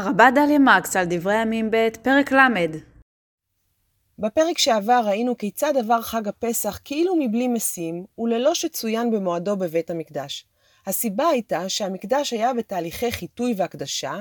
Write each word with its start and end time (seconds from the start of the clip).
הרבה 0.00 0.30
דליה 0.30 0.58
מקס 0.58 0.96
על 0.96 1.06
דברי 1.10 1.34
הימים 1.34 1.70
ב', 1.70 1.88
פרק 2.02 2.32
ל'. 2.32 2.38
בפרק 4.18 4.58
שעבר 4.58 5.02
ראינו 5.06 5.36
כיצד 5.38 5.76
עבר 5.76 6.02
חג 6.02 6.28
הפסח 6.28 6.80
כאילו 6.84 7.16
מבלי 7.16 7.48
משים, 7.48 8.04
וללא 8.18 8.54
שצוין 8.54 9.10
במועדו 9.10 9.56
בבית 9.56 9.90
המקדש. 9.90 10.46
הסיבה 10.86 11.28
הייתה 11.28 11.68
שהמקדש 11.68 12.32
היה 12.32 12.54
בתהליכי 12.54 13.12
חיטוי 13.12 13.54
והקדשה, 13.56 14.20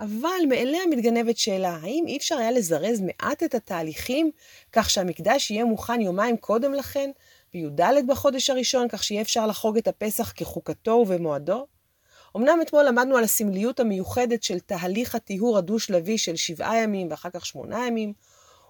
אבל 0.00 0.40
מאליה 0.48 0.80
מתגנבת 0.90 1.36
שאלה, 1.36 1.78
האם 1.82 2.04
אי 2.06 2.16
אפשר 2.16 2.36
היה 2.36 2.50
לזרז 2.50 3.00
מעט 3.00 3.42
את 3.42 3.54
התהליכים, 3.54 4.30
כך 4.72 4.90
שהמקדש 4.90 5.50
יהיה 5.50 5.64
מוכן 5.64 6.00
יומיים 6.00 6.36
קודם 6.36 6.74
לכן, 6.74 7.10
בי"ד 7.52 7.80
בחודש 8.06 8.50
הראשון, 8.50 8.88
כך 8.88 9.04
שיהיה 9.04 9.22
אפשר 9.22 9.46
לחוג 9.46 9.76
את 9.76 9.88
הפסח 9.88 10.32
כחוקתו 10.36 10.90
ובמועדו? 10.90 11.66
אמנם 12.36 12.58
אתמול 12.62 12.84
למדנו 12.84 13.16
על 13.16 13.24
הסמליות 13.24 13.80
המיוחדת 13.80 14.42
של 14.42 14.58
תהליך 14.58 15.14
הטיהור 15.14 15.58
הדו-שלבי 15.58 16.18
של 16.18 16.36
שבעה 16.36 16.78
ימים 16.78 17.10
ואחר 17.10 17.30
כך 17.30 17.46
שמונה 17.46 17.86
ימים, 17.86 18.12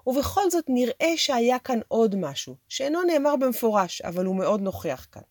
ובכל 0.06 0.50
זאת 0.50 0.64
נראה 0.68 1.12
שהיה 1.16 1.58
כאן 1.58 1.80
עוד 1.88 2.16
משהו, 2.16 2.54
שאינו 2.68 3.02
נאמר 3.02 3.36
במפורש, 3.36 4.00
אבל 4.00 4.24
הוא 4.24 4.36
מאוד 4.36 4.60
נוכח 4.60 5.06
כאן. 5.12 5.22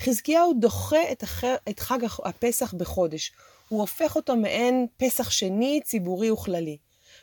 חזקיהו 0.00 0.52
דוחה 0.60 1.12
את, 1.12 1.24
אחר, 1.24 1.54
את 1.68 1.80
חג 1.80 1.98
הפסח 2.24 2.74
בחודש, 2.74 3.32
הוא 3.68 3.80
הופך 3.80 4.16
אותו 4.16 4.36
מעין 4.36 4.86
פסח 4.96 5.30
שני, 5.30 5.80
ציבורי 5.84 6.30
וכללי. 6.30 6.76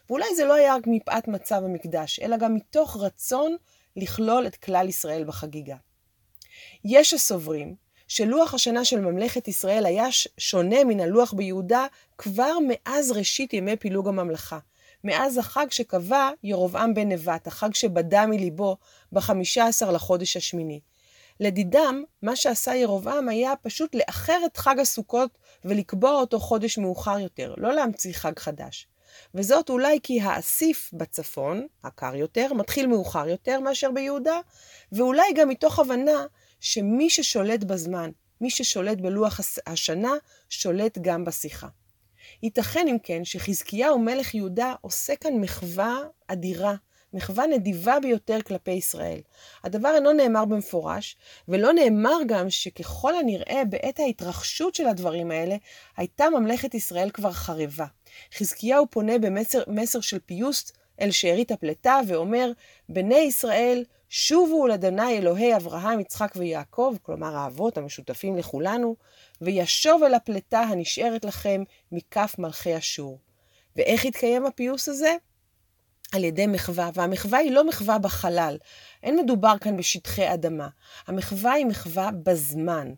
ואולי 0.10 0.36
זה 0.36 0.46
לא 0.46 0.54
היה 0.54 0.76
רק 0.76 0.84
מפאת 0.88 1.28
מצב 1.28 1.62
המקדש, 1.66 2.20
אלא 2.20 2.38
גם 2.38 2.56
מתוך 2.56 2.98
רצון 3.00 3.56
לכלול 3.96 4.48
את 4.48 4.56
כלל 4.56 4.90
ישראל 4.90 5.24
בחגיגה. 5.24 5.76
יש 6.86 7.14
הסוברים 7.14 7.76
שלוח 8.08 8.54
השנה 8.54 8.86
של 8.86 9.00
ממלכת 9.00 9.48
ישראל 9.48 9.86
היה 9.86 10.08
שונה 10.38 10.84
מן 10.84 11.00
הלוח 11.00 11.34
ביהודה 11.34 11.86
כבר 12.18 12.52
מאז 12.68 13.12
ראשית 13.12 13.54
ימי 13.54 13.76
פילוג 13.76 14.08
הממלכה. 14.08 14.60
מאז 15.04 15.38
החג 15.38 15.66
שקבע 15.70 16.30
ירבעם 16.44 16.94
בן 16.94 17.12
נבט, 17.12 17.48
החג 17.48 17.74
שבדה 17.74 18.26
מליבו 18.26 18.78
בחמישה 19.12 19.68
עשר 19.68 19.92
לחודש 19.92 20.38
השמיני. 20.38 20.80
לדידם, 21.40 22.04
מה 22.22 22.36
שעשה 22.36 22.76
ירבעם 22.76 23.30
היה 23.30 23.54
פשוט 23.62 23.96
לאחר 23.96 24.40
את 24.46 24.58
חג 24.58 24.80
הסוכות 24.80 25.38
ולקבוע 25.66 26.12
אותו 26.12 26.40
חודש 26.40 26.78
מאוחר 26.78 27.20
יותר, 27.20 27.54
לא 27.58 27.74
להמציא 27.74 28.14
חג 28.14 28.40
חדש. 28.40 28.88
וזאת 29.36 29.70
אולי 29.70 30.00
כי 30.04 30.22
האסיף 30.22 30.90
בצפון, 30.94 31.68
הקר 31.84 32.16
יותר, 32.16 32.54
מתחיל 32.54 32.88
מאוחר 32.88 33.28
יותר 33.28 33.60
מאשר 33.60 33.92
ביהודה, 33.92 34.40
ואולי 34.92 35.34
גם 35.36 35.50
מתוך 35.50 35.80
הבנה 35.80 36.26
שמי 36.64 37.10
ששולט 37.10 37.64
בזמן, 37.64 38.10
מי 38.42 38.50
ששולט 38.50 38.98
בלוח 39.02 39.40
השנה, 39.68 40.14
שולט 40.50 40.98
גם 41.02 41.26
בשיחה. 41.26 41.68
ייתכן 42.44 42.88
אם 42.88 42.98
כן 43.04 43.26
שחזקיהו 43.26 44.00
מלך 44.00 44.36
יהודה 44.36 44.74
עושה 44.82 45.16
כאן 45.16 45.34
מחווה 45.34 45.98
אדירה, 46.28 46.76
מחווה 47.14 47.48
נדיבה 47.48 48.00
ביותר 48.00 48.42
כלפי 48.42 48.72
ישראל. 48.72 49.20
הדבר 49.64 49.96
אינו 49.96 50.14
נאמר 50.14 50.46
במפורש, 50.46 51.18
ולא 51.48 51.74
נאמר 51.74 52.18
גם 52.28 52.50
שככל 52.50 53.16
הנראה 53.16 53.62
בעת 53.70 54.00
ההתרחשות 54.00 54.76
של 54.76 54.88
הדברים 54.88 55.32
האלה, 55.32 55.56
הייתה 55.98 56.30
ממלכת 56.30 56.74
ישראל 56.74 57.10
כבר 57.10 57.32
חרבה. 57.32 57.86
חזקיהו 58.38 58.88
פונה 58.90 59.14
במסר 59.68 60.02
של 60.02 60.20
פיוס 60.26 60.72
אל 61.02 61.12
שארית 61.12 61.52
הפלטה 61.52 62.00
ואומר, 62.08 62.52
בני 62.90 63.20
ישראל 63.20 63.84
שובו 64.16 64.68
לאדוני 64.68 65.18
אלוהי 65.18 65.56
אברהם, 65.56 66.00
יצחק 66.00 66.34
ויעקב, 66.36 66.96
כלומר 67.02 67.36
האבות 67.36 67.78
המשותפים 67.78 68.38
לכולנו, 68.38 68.96
וישוב 69.42 70.04
אל 70.04 70.14
הפלטה 70.14 70.60
הנשארת 70.60 71.26
לכם 71.26 71.64
מכף 71.92 72.36
מלכי 72.40 72.78
אשור. 72.78 73.20
ואיך 73.76 74.06
התקיים 74.06 74.46
הפיוס 74.46 74.90
הזה? 74.90 75.16
על 76.14 76.24
ידי 76.24 76.48
מחווה, 76.48 76.90
והמחווה 76.94 77.40
היא 77.40 77.52
לא 77.52 77.68
מחווה 77.68 77.98
בחלל. 77.98 78.58
אין 79.04 79.20
מדובר 79.20 79.56
כאן 79.62 79.78
בשטחי 79.78 80.34
אדמה. 80.34 80.68
המחווה 81.08 81.54
היא 81.54 81.66
מחווה 81.66 82.10
בזמן. 82.24 82.94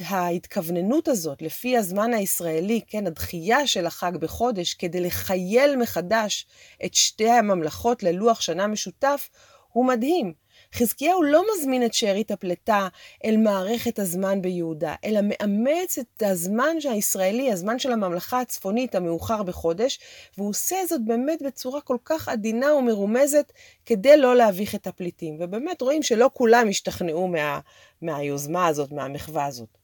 ההתכווננות 0.00 1.08
הזאת, 1.08 1.42
לפי 1.42 1.76
הזמן 1.76 2.14
הישראלי, 2.14 2.80
כן, 2.86 3.06
הדחייה 3.06 3.66
של 3.66 3.86
החג 3.86 4.12
בחודש, 4.16 4.74
כדי 4.74 5.00
לחייל 5.00 5.76
מחדש 5.76 6.46
את 6.84 6.94
שתי 6.94 7.30
הממלכות 7.30 8.02
ללוח 8.02 8.40
שנה 8.40 8.66
משותף, 8.66 9.28
הוא 9.72 9.86
מדהים. 9.86 10.32
חזקיהו 10.74 11.22
לא 11.22 11.42
מזמין 11.54 11.84
את 11.84 11.94
שארית 11.94 12.30
הפלטה 12.30 12.88
אל 13.24 13.36
מערכת 13.36 13.98
הזמן 13.98 14.42
ביהודה, 14.42 14.94
אלא 15.04 15.20
מאמץ 15.22 15.98
את 15.98 16.22
הזמן 16.22 16.76
הישראלי, 16.90 17.52
הזמן 17.52 17.78
של 17.78 17.92
הממלכה 17.92 18.40
הצפונית 18.40 18.94
המאוחר 18.94 19.42
בחודש, 19.42 19.98
והוא 20.38 20.48
עושה 20.48 20.76
זאת 20.88 21.04
באמת 21.04 21.42
בצורה 21.42 21.80
כל 21.80 21.96
כך 22.04 22.28
עדינה 22.28 22.74
ומרומזת, 22.74 23.52
כדי 23.84 24.16
לא 24.16 24.36
להביך 24.36 24.74
את 24.74 24.86
הפליטים. 24.86 25.36
ובאמת 25.40 25.80
רואים 25.80 26.02
שלא 26.02 26.30
כולם 26.34 26.68
השתכנעו 26.68 27.28
מה, 27.28 27.60
מהיוזמה 28.02 28.66
הזאת, 28.66 28.92
מהמחווה 28.92 29.46
הזאת. 29.46 29.78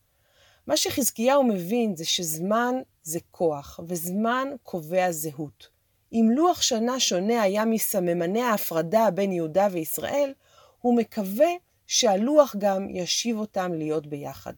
מה 0.66 0.76
שחזקיהו 0.76 1.44
מבין 1.44 1.96
זה 1.96 2.04
שזמן 2.04 2.74
זה 3.02 3.18
כוח, 3.30 3.80
וזמן 3.88 4.48
קובע 4.62 5.12
זהות. 5.12 5.68
אם 6.12 6.28
לוח 6.34 6.62
שנה 6.62 7.00
שונה 7.00 7.42
היה 7.42 7.64
מסממני 7.64 8.42
ההפרדה 8.42 9.10
בין 9.10 9.32
יהודה 9.32 9.68
וישראל, 9.70 10.32
הוא 10.80 10.96
מקווה 10.96 11.48
שהלוח 11.86 12.56
גם 12.58 12.88
ישיב 12.90 13.38
אותם 13.38 13.72
להיות 13.74 14.06
ביחד. 14.06 14.52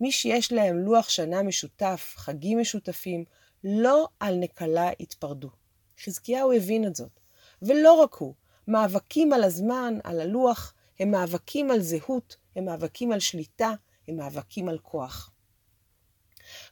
מי 0.00 0.12
שיש 0.12 0.52
להם 0.52 0.78
לוח 0.78 1.08
שנה 1.08 1.42
משותף, 1.42 2.14
חגים 2.16 2.60
משותפים, 2.60 3.24
לא 3.64 4.08
על 4.20 4.36
נקלה 4.36 4.90
יתפרדו. 5.00 5.50
חזקיהו 6.04 6.52
הבין 6.52 6.86
את 6.86 6.96
זאת. 6.96 7.20
ולא 7.62 7.92
רק 7.92 8.14
הוא, 8.14 8.34
מאבקים 8.68 9.32
על 9.32 9.44
הזמן, 9.44 9.98
על 10.04 10.20
הלוח, 10.20 10.74
הם 11.00 11.10
מאבקים 11.10 11.70
על 11.70 11.80
זהות, 11.80 12.36
הם 12.56 12.64
מאבקים 12.64 13.12
על 13.12 13.20
שליטה, 13.20 13.72
הם 14.08 14.16
מאבקים 14.16 14.68
על 14.68 14.78
כוח. 14.78 15.30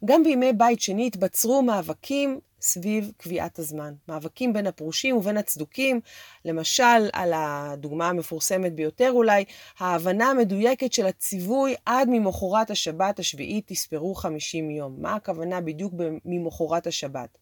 גם 0.04 0.22
בימי 0.22 0.52
בית 0.52 0.80
שני 0.80 1.06
התבצרו 1.06 1.62
מאבקים 1.62 2.40
סביב 2.60 3.12
קביעת 3.16 3.58
הזמן. 3.58 3.94
מאבקים 4.08 4.52
בין 4.52 4.66
הפרושים 4.66 5.16
ובין 5.16 5.36
הצדוקים, 5.36 6.00
למשל, 6.44 7.08
על 7.12 7.32
הדוגמה 7.34 8.08
המפורסמת 8.08 8.74
ביותר 8.74 9.10
אולי, 9.12 9.44
ההבנה 9.78 10.30
המדויקת 10.30 10.92
של 10.92 11.06
הציווי 11.06 11.74
עד 11.86 12.08
ממחרת 12.10 12.70
השבת 12.70 13.18
השביעית 13.18 13.66
תספרו 13.66 14.14
50 14.14 14.70
יום. 14.70 14.96
מה 14.98 15.14
הכוונה 15.14 15.60
בדיוק 15.60 15.94
ממחרת 16.24 16.86
השבת? 16.86 17.38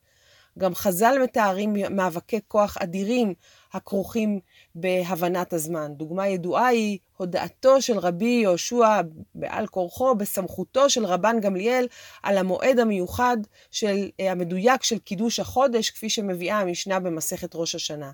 גם 0.59 0.75
חז"ל 0.75 1.19
מתארים 1.23 1.77
מאבקי 1.91 2.41
כוח 2.49 2.77
אדירים 2.81 3.35
הכרוכים 3.73 4.41
בהבנת 4.75 5.53
הזמן. 5.53 5.93
דוגמה 5.97 6.29
ידועה 6.29 6.67
היא 6.67 6.99
הודעתו 7.17 7.83
של 7.83 7.99
רבי 7.99 8.41
יהושע 8.43 9.01
בעל 9.35 9.67
כורחו 9.67 10.15
בסמכותו 10.15 10.91
של 10.91 11.07
רבן 11.07 11.41
גמליאל 11.41 11.87
על 12.23 12.39
המועד 12.39 12.79
המיוחד 12.79 13.37
של, 13.71 14.11
אה, 14.21 14.33
המדויק 14.33 14.83
של 14.83 14.99
קידוש 14.99 15.41
החודש, 15.41 15.91
כפי 15.91 16.11
שמביאה 16.11 16.61
המשנה 16.61 17.01
במסכת 17.01 17.55
ראש 17.55 17.75
השנה. 17.75 18.11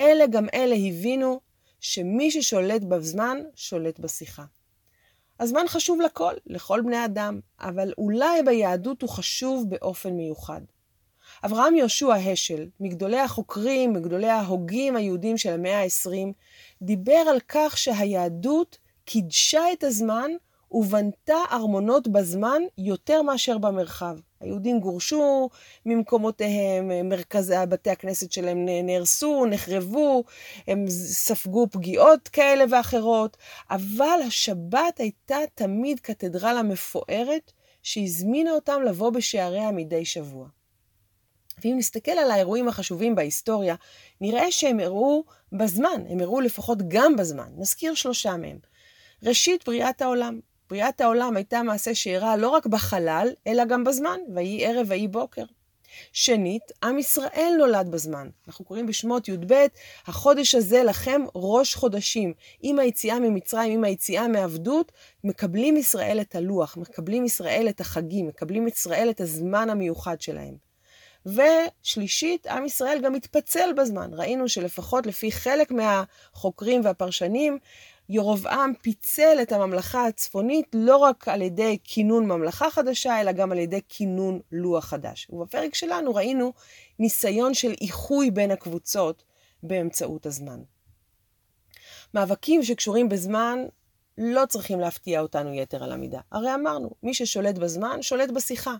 אלה 0.00 0.26
גם 0.26 0.46
אלה 0.54 0.74
הבינו 0.74 1.40
שמי 1.80 2.30
ששולט 2.30 2.82
בזמן, 2.82 3.38
שולט 3.54 3.98
בשיחה. 3.98 4.44
הזמן 5.40 5.64
חשוב 5.68 6.00
לכל, 6.00 6.32
לכל 6.46 6.80
בני 6.80 7.04
אדם, 7.04 7.40
אבל 7.60 7.92
אולי 7.98 8.42
ביהדות 8.42 9.02
הוא 9.02 9.10
חשוב 9.10 9.70
באופן 9.70 10.10
מיוחד. 10.10 10.60
אברהם 11.44 11.76
יהושע 11.76 12.14
השל, 12.14 12.66
מגדולי 12.80 13.18
החוקרים, 13.18 13.92
מגדולי 13.92 14.28
ההוגים 14.28 14.96
היהודים 14.96 15.38
של 15.38 15.52
המאה 15.52 15.82
ה-20, 15.82 16.32
דיבר 16.82 17.24
על 17.30 17.38
כך 17.48 17.78
שהיהדות 17.78 18.78
קידשה 19.04 19.72
את 19.72 19.84
הזמן 19.84 20.30
ובנתה 20.70 21.36
ארמונות 21.52 22.08
בזמן 22.08 22.62
יותר 22.78 23.22
מאשר 23.22 23.58
במרחב. 23.58 24.16
היהודים 24.40 24.80
גורשו 24.80 25.48
ממקומותיהם, 25.86 27.08
מרכזי 27.08 27.54
בתי 27.68 27.90
הכנסת 27.90 28.32
שלהם 28.32 28.66
נהרסו, 28.82 29.46
נחרבו, 29.46 30.24
הם 30.66 30.84
ספגו 30.88 31.66
פגיעות 31.70 32.28
כאלה 32.28 32.64
ואחרות, 32.70 33.36
אבל 33.70 34.20
השבת 34.26 34.98
הייתה 34.98 35.38
תמיד 35.54 36.00
קתדרלה 36.00 36.62
מפוארת 36.62 37.52
שהזמינה 37.82 38.50
אותם 38.50 38.82
לבוא 38.86 39.10
בשעריה 39.10 39.70
מדי 39.70 40.04
שבוע. 40.04 40.46
ואם 41.64 41.74
נסתכל 41.78 42.10
על 42.10 42.30
האירועים 42.30 42.68
החשובים 42.68 43.14
בהיסטוריה, 43.14 43.74
נראה 44.20 44.52
שהם 44.52 44.80
אירעו 44.80 45.24
בזמן, 45.52 46.02
הם 46.08 46.20
אירעו 46.20 46.40
לפחות 46.40 46.78
גם 46.88 47.16
בזמן. 47.16 47.48
נזכיר 47.56 47.94
שלושה 47.94 48.36
מהם. 48.36 48.58
ראשית, 49.22 49.64
בריאת 49.66 50.02
העולם. 50.02 50.40
בריאת 50.70 51.00
העולם 51.00 51.36
הייתה 51.36 51.62
מעשה 51.62 51.94
שאירע 51.94 52.36
לא 52.36 52.48
רק 52.48 52.66
בחלל, 52.66 53.28
אלא 53.46 53.64
גם 53.64 53.84
בזמן, 53.84 54.18
ויהי 54.34 54.66
ערב 54.66 54.86
ויהי 54.88 55.08
בוקר. 55.08 55.44
שנית, 56.12 56.62
עם 56.82 56.98
ישראל 56.98 57.54
נולד 57.58 57.90
בזמן. 57.90 58.28
אנחנו 58.48 58.64
קוראים 58.64 58.86
בשמות 58.86 59.28
י"ב, 59.28 59.66
החודש 60.06 60.54
הזה 60.54 60.82
לכם 60.82 61.22
ראש 61.34 61.74
חודשים. 61.74 62.32
עם 62.60 62.78
היציאה 62.78 63.20
ממצרים, 63.20 63.72
עם 63.72 63.84
היציאה 63.84 64.28
מעבדות, 64.28 64.92
מקבלים 65.24 65.76
ישראל 65.76 66.20
את 66.20 66.34
הלוח, 66.34 66.76
מקבלים 66.76 67.24
ישראל 67.24 67.66
את 67.68 67.80
החגים, 67.80 68.26
מקבלים 68.26 68.66
ישראל 68.66 69.10
את 69.10 69.20
הזמן 69.20 69.70
המיוחד 69.70 70.20
שלהם. 70.20 70.71
ושלישית, 71.26 72.46
עם 72.46 72.64
ישראל 72.64 73.00
גם 73.02 73.14
התפצל 73.14 73.72
בזמן. 73.76 74.10
ראינו 74.12 74.48
שלפחות 74.48 75.06
לפי 75.06 75.32
חלק 75.32 75.72
מהחוקרים 75.72 76.80
והפרשנים, 76.84 77.58
ירובעם 78.08 78.72
פיצל 78.82 79.38
את 79.42 79.52
הממלכה 79.52 80.06
הצפונית 80.06 80.66
לא 80.72 80.96
רק 80.96 81.28
על 81.28 81.42
ידי 81.42 81.78
כינון 81.84 82.26
ממלכה 82.26 82.70
חדשה, 82.70 83.20
אלא 83.20 83.32
גם 83.32 83.52
על 83.52 83.58
ידי 83.58 83.80
כינון 83.88 84.40
לוח 84.52 84.84
חדש. 84.84 85.26
ובפרק 85.30 85.74
שלנו 85.74 86.14
ראינו 86.14 86.52
ניסיון 86.98 87.54
של 87.54 87.74
איחוי 87.80 88.30
בין 88.30 88.50
הקבוצות 88.50 89.22
באמצעות 89.62 90.26
הזמן. 90.26 90.60
מאבקים 92.14 92.62
שקשורים 92.62 93.08
בזמן 93.08 93.58
לא 94.18 94.46
צריכים 94.46 94.80
להפתיע 94.80 95.20
אותנו 95.20 95.54
יתר 95.54 95.84
על 95.84 95.92
המידה. 95.92 96.20
הרי 96.32 96.54
אמרנו, 96.54 96.90
מי 97.02 97.14
ששולט 97.14 97.58
בזמן, 97.58 98.02
שולט 98.02 98.30
בשיחה. 98.30 98.74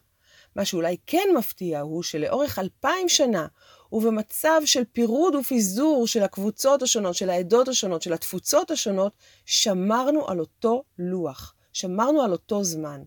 מה 0.56 0.64
שאולי 0.64 0.96
כן 1.06 1.28
מפתיע 1.38 1.80
הוא 1.80 2.02
שלאורך 2.02 2.58
אלפיים 2.58 3.08
שנה, 3.08 3.46
ובמצב 3.92 4.60
של 4.64 4.82
פירוד 4.92 5.34
ופיזור 5.34 6.06
של 6.06 6.22
הקבוצות 6.22 6.82
השונות, 6.82 7.14
של 7.14 7.30
העדות 7.30 7.68
השונות, 7.68 8.02
של 8.02 8.12
התפוצות 8.12 8.70
השונות, 8.70 9.12
שמרנו 9.46 10.28
על 10.28 10.40
אותו 10.40 10.84
לוח, 10.98 11.54
שמרנו 11.72 12.22
על 12.22 12.32
אותו 12.32 12.64
זמן. 12.64 13.02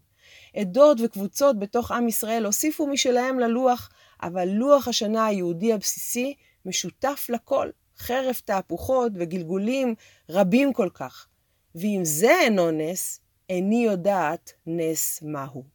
עדות 0.56 0.98
וקבוצות 1.04 1.60
בתוך 1.60 1.92
עם 1.92 2.08
ישראל 2.08 2.46
הוסיפו 2.46 2.88
משלהם 2.88 3.40
ללוח, 3.40 3.90
אבל 4.22 4.48
לוח 4.48 4.88
השנה 4.88 5.26
היהודי 5.26 5.74
הבסיסי 5.74 6.36
משותף 6.66 7.28
לכל, 7.30 7.70
חרף 7.98 8.42
תהפוכות 8.42 9.12
וגלגולים 9.16 9.96
רבים 10.30 10.74
כל 10.74 10.90
כך. 10.94 11.28
ואם 11.76 12.02
זה 12.04 12.40
אינו 12.40 12.72
נס, 12.72 13.20
איני 13.50 13.86
יודעת 13.86 14.54
נס 14.68 15.22
מהו. 15.22 15.75